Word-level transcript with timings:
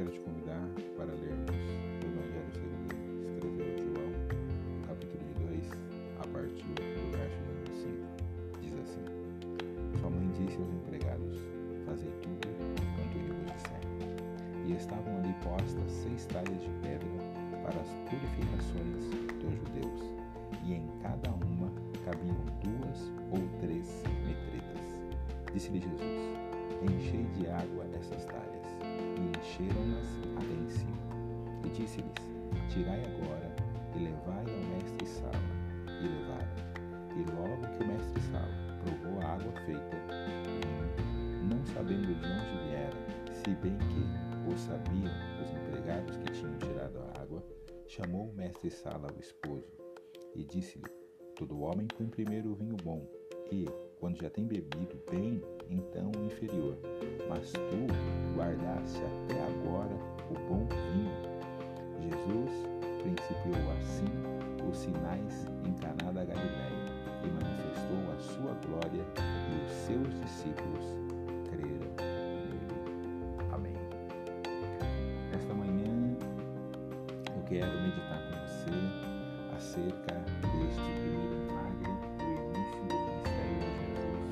quero 0.00 0.12
te 0.12 0.20
convidar 0.20 0.66
para 0.96 1.12
lermos 1.12 1.50
o 1.50 2.06
Evangelho 2.08 2.52
segundo 2.54 2.88
escreveu 3.20 3.76
João, 3.76 4.12
capítulo 4.88 5.22
de 5.28 5.44
2, 5.44 5.70
a 6.20 6.26
partir 6.28 6.72
do 6.72 7.10
verso 7.18 7.36
25. 7.66 8.00
Diz 8.62 8.72
assim: 8.80 9.04
Sua 10.00 10.08
mãe 10.08 10.26
disse 10.28 10.56
aos 10.56 10.72
empregados: 10.72 11.36
Fazei 11.84 12.10
tudo 12.22 12.48
quanto 12.96 13.18
ele 13.18 13.30
vos 13.30 13.52
disser. 13.52 13.84
E 14.64 14.72
estavam 14.72 15.18
ali 15.18 15.34
postas 15.44 15.92
seis 15.92 16.24
talhas 16.32 16.62
de 16.62 16.70
pedra 16.80 17.06
para 17.62 17.78
as 17.78 17.90
purificações 18.08 19.04
dos 19.36 19.52
judeus, 19.52 20.00
e 20.64 20.76
em 20.76 20.88
cada 21.02 21.28
uma 21.44 21.70
cabiam 22.06 22.40
duas 22.64 23.12
ou 23.30 23.46
três 23.60 24.02
metretas. 24.24 25.52
Disse-lhe 25.52 25.80
Jesus: 25.80 26.00
Enchei 26.88 27.26
de 27.36 27.50
água 27.50 27.84
essas 28.00 28.24
talhas 28.24 28.39
encheram-nas 29.40 30.06
até 30.36 30.54
em 30.54 30.68
cima. 30.68 30.98
E 31.64 31.68
disse-lhes: 31.70 32.14
Tirai 32.68 33.02
agora 33.04 33.54
e 33.94 33.98
levai 33.98 34.44
ao 34.44 34.76
mestre 34.76 35.06
Sala. 35.06 35.32
E 35.86 36.08
levaram. 36.08 36.60
E 37.16 37.22
logo 37.32 37.76
que 37.76 37.84
o 37.84 37.86
mestre 37.86 38.20
Sala 38.30 38.48
provou 38.84 39.20
a 39.20 39.34
água 39.34 39.52
feita 39.66 40.00
não 41.50 41.66
sabendo 41.66 42.14
de 42.14 42.26
onde 42.26 42.64
viera, 42.64 42.96
se 43.32 43.50
bem 43.56 43.76
que 43.76 44.50
o 44.50 44.56
sabiam 44.56 45.12
os 45.42 45.50
empregados 45.50 46.16
que 46.16 46.32
tinham 46.32 46.56
tirado 46.58 46.98
a 46.98 47.20
água, 47.20 47.44
chamou 47.86 48.30
o 48.30 48.34
mestre 48.34 48.70
Sala 48.70 49.08
ao 49.10 49.18
esposo 49.18 49.68
e 50.34 50.44
disse-lhe: 50.44 50.84
Todo 51.34 51.60
homem 51.60 51.86
põe 51.86 52.06
primeiro 52.06 52.52
o 52.52 52.54
vinho 52.54 52.76
bom, 52.82 53.06
e, 53.50 53.66
quando 53.98 54.22
já 54.22 54.30
tem 54.30 54.46
bebido 54.46 55.02
bem, 55.10 55.42
então 55.68 56.10
o 56.16 56.24
inferior. 56.24 56.78
Mas 57.28 57.52
tu 57.52 58.36
guardaste 58.36 59.00
até 59.00 59.29
seus 69.90 70.20
discípulos 70.20 70.84
creram 71.50 71.90
nele. 72.46 72.68
Amém. 73.52 73.74
Nesta 75.32 75.52
manhã 75.52 76.16
eu 77.34 77.42
quero 77.48 77.82
meditar 77.82 78.22
com 78.22 78.34
você 78.46 78.70
acerca 79.56 80.14
deste 80.42 80.80
primeiro 81.00 81.34
milagre 81.42 81.90
do 82.18 82.24
início 82.30 82.78
do 82.78 82.94
ministério 82.94 83.58
de 83.58 83.72
Jesus 83.80 84.30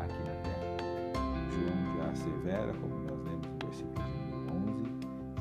aqui 0.00 0.20
na 0.24 0.34
terra. 0.42 0.66
João 1.52 1.80
já 1.96 2.10
assevera, 2.10 2.72
como 2.80 2.94
nós 3.04 3.20
lemos 3.22 3.46
no 3.46 3.58
versículo 3.66 4.02
11, 4.66 4.82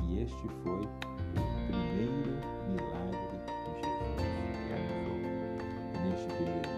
que 0.06 0.22
este 0.22 0.48
foi 0.62 0.82
o 0.82 0.90
primeiro 1.66 2.32
milagre 2.70 3.36
que 3.48 3.72
Jesus 3.74 4.22
realizou. 4.70 5.18
Neste 6.04 6.28
primeiro 6.36 6.77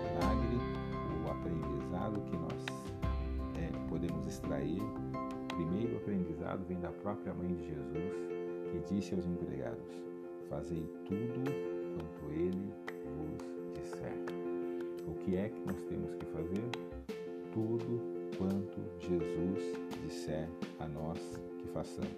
o 4.77 5.55
primeiro 5.55 5.97
aprendizado 5.97 6.65
vem 6.67 6.79
da 6.79 6.91
própria 6.91 7.33
mãe 7.33 7.53
de 7.53 7.67
Jesus, 7.67 8.13
que 8.71 8.93
disse 8.93 9.15
aos 9.15 9.25
empregados: 9.25 10.03
Fazei 10.49 10.85
tudo 11.05 11.43
quanto 11.95 12.33
ele 12.33 12.73
vos 13.15 13.81
disser. 13.81 14.13
O 15.07 15.13
que 15.15 15.35
é 15.35 15.49
que 15.49 15.59
nós 15.65 15.81
temos 15.83 16.13
que 16.15 16.25
fazer? 16.27 16.69
Tudo 17.53 18.01
quanto 18.37 18.79
Jesus 18.99 19.73
disser 20.03 20.47
a 20.79 20.87
nós 20.87 21.19
que 21.57 21.67
façamos. 21.69 22.11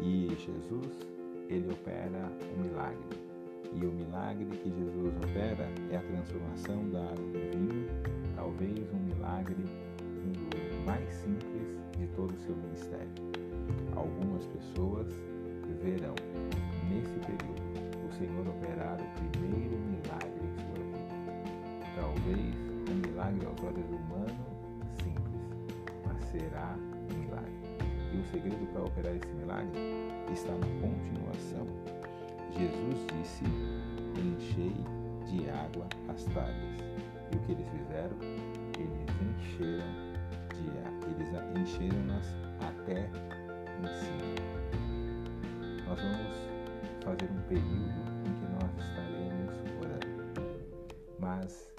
E 0.00 0.28
Jesus, 0.36 1.06
ele 1.48 1.72
opera 1.72 2.30
um 2.56 2.62
milagre. 2.62 3.24
E 3.72 3.86
o 3.86 3.92
milagre 3.92 4.46
que 4.58 4.70
Jesus 4.70 5.14
opera 5.16 5.68
é 5.90 5.96
a 5.96 6.02
transformação 6.02 6.88
da 6.90 7.02
água 7.04 7.24
em 7.24 7.50
vinho, 7.50 7.88
talvez 8.36 8.92
um 8.92 8.98
milagre 8.98 9.64
um 10.24 10.84
mais 10.84 11.12
simples 11.14 11.78
de 11.98 12.06
todo 12.08 12.32
o 12.32 12.38
seu 12.38 12.56
ministério. 12.56 13.08
Algumas 13.96 14.44
pessoas 14.46 15.08
verão 15.82 16.14
nesse 16.88 17.18
período 17.20 17.64
o 18.06 18.12
Senhor 18.12 18.46
operar 18.48 18.98
o 19.00 19.30
primeiro 19.30 19.76
milagre 19.78 20.40
em 20.42 20.54
sua 20.56 20.84
vida. 20.84 21.14
Talvez 21.96 22.54
um 22.90 23.08
milagre 23.08 23.46
aos 23.46 23.62
olhos 23.62 23.86
humanos 23.90 24.32
simples, 25.02 25.78
mas 26.06 26.24
será 26.30 26.76
um 27.10 27.18
milagre. 27.18 27.52
E 28.12 28.18
o 28.18 28.24
segredo 28.24 28.66
para 28.72 28.84
operar 28.84 29.14
esse 29.16 29.32
milagre 29.34 29.78
está 30.32 30.52
na 30.52 30.66
continuação. 30.80 31.66
Jesus 32.56 33.06
disse: 33.18 33.44
Enchei 34.16 34.74
de 35.26 35.50
água 35.50 35.86
as 36.08 36.24
talhas. 36.26 36.78
E 37.32 37.36
o 37.36 37.40
que 37.40 37.52
eles 37.52 37.66
fizeram? 37.68 38.16
Eles 38.78 39.08
encheram 39.20 40.13
água. 40.60 41.08
Eles 41.10 41.28
encheram-nas 41.60 42.26
até 42.60 43.10
em 43.80 43.86
cima. 43.94 44.54
Nós 45.86 46.00
vamos 46.00 47.04
fazer 47.04 47.30
um 47.30 47.40
período 47.48 48.00
em 48.24 48.32
que 48.34 48.46
nós 48.52 48.70
estaremos 48.78 49.54
orando. 49.80 50.24
Mas 51.18 51.74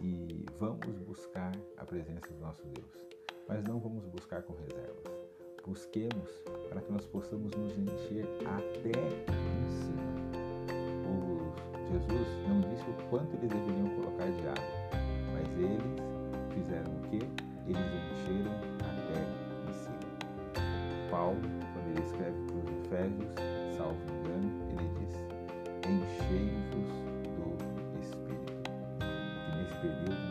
e 0.00 0.46
vamos 0.58 0.96
buscar 1.00 1.52
a 1.76 1.84
presença 1.84 2.28
do 2.32 2.40
nosso 2.40 2.64
Deus. 2.68 3.06
Mas 3.48 3.64
não 3.64 3.80
vamos 3.80 4.04
buscar 4.06 4.42
com 4.42 4.54
reservas. 4.54 5.02
Busquemos 5.66 6.30
para 6.68 6.80
que 6.80 6.92
nós 6.92 7.04
possamos 7.06 7.50
nos 7.52 7.76
encher 7.76 8.24
até 8.46 8.90
em 8.90 9.70
cima. 9.70 10.08
O 11.08 11.92
Jesus 11.92 12.28
não 12.48 12.60
disse 12.60 12.88
o 12.88 13.08
quanto 13.10 13.34
eles 13.36 13.50
deveriam 13.50 13.88
colocar 13.96 14.30
de 14.30 14.48
água, 14.48 14.64
mas 15.32 15.48
eles 15.58 16.54
fizeram 16.54 16.92
o 16.92 17.00
que? 17.08 17.18
Eles 17.68 17.80
encheram 18.12 18.54
até 18.80 19.20
em 19.68 19.74
cima. 19.74 20.08
Paulo, 21.10 21.40
quando 21.42 21.88
ele 21.90 22.00
escreve 22.00 22.38
para 22.46 22.56
os 22.56 22.68
Efésios, 22.86 23.28
salvo 23.76 24.00
engano, 24.20 24.48
ele 24.70 24.88
diz: 24.98 25.14
Enchei-vos 25.84 26.90
do 27.36 28.00
Espírito. 28.00 28.52
Que 28.98 29.50
nesse 29.58 29.74
período 29.82 30.27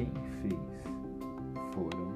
quem 0.00 0.12
fez 0.40 1.74
foram 1.74 2.14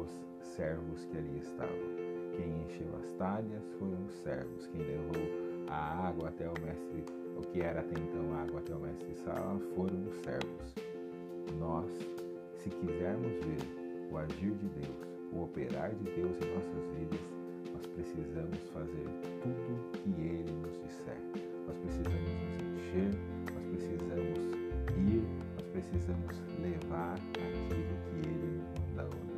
os 0.00 0.08
servos 0.46 1.04
que 1.06 1.18
ali 1.18 1.38
estavam. 1.38 1.96
Quem 2.36 2.62
encheu 2.62 2.94
as 3.02 3.12
talhas 3.14 3.64
foram 3.78 4.04
os 4.04 4.14
servos. 4.22 4.66
Quem 4.68 4.82
levou 4.82 5.66
a 5.68 6.08
água 6.08 6.28
até 6.28 6.48
o 6.48 6.54
mestre, 6.62 7.04
o 7.36 7.40
que 7.40 7.60
era 7.62 7.80
até 7.80 7.94
então 7.98 8.32
água 8.38 8.60
até 8.60 8.74
o 8.74 8.78
mestre 8.78 9.14
Sala, 9.16 9.58
foram 9.74 10.04
os 10.04 10.16
servos. 10.18 10.74
Nós, 11.58 11.90
se 12.58 12.70
quisermos 12.70 13.32
ver 13.44 14.12
o 14.12 14.18
agir 14.18 14.52
de 14.52 14.68
Deus, 14.68 14.96
o 15.32 15.42
operar 15.42 15.90
de 15.96 16.04
Deus 16.04 16.36
em 16.40 16.54
nossas 16.54 16.90
vidas, 16.96 17.20
nós 17.72 17.86
precisamos 17.86 18.58
fazer 18.72 19.06
tudo 19.42 19.90
que 19.92 20.20
Ele 20.20 20.52
nos 20.62 20.78
disser. 20.82 21.18
Nós 21.66 21.76
precisamos 21.78 22.20
nos 22.20 22.80
encher, 22.80 23.10
nós 23.52 23.66
precisamos 23.72 24.38
ir, 24.96 25.45
precisamos 25.76 26.34
levar 26.62 27.18
aquilo 27.34 27.96
que 28.08 28.28
Ele 28.28 28.62
mandou 28.96 29.35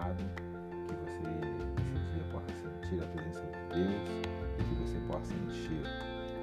abençoado, 0.00 0.24
que 0.86 0.94
você 0.94 1.20
esse 1.90 2.12
dia 2.12 2.24
possa 2.32 2.48
sentir 2.54 3.02
a 3.02 3.06
presença 3.08 3.46
de 3.46 3.74
Deus 3.74 4.26
e 4.58 4.64
que 4.64 4.74
você 4.74 4.98
possa 5.06 5.34
encher 5.34 5.82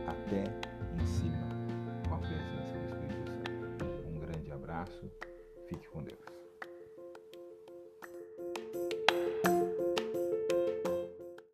até 0.07 0.43
em 1.01 1.05
cima 1.05 1.47
com 2.07 2.15
a 2.15 2.19
presença 2.19 2.77
do 2.77 2.85
Espírito 2.85 3.31
Santo. 3.31 4.07
Um 4.07 4.19
grande 4.19 4.51
abraço, 4.51 5.11
fique 5.67 5.87
com 5.89 6.03
Deus. 6.03 6.26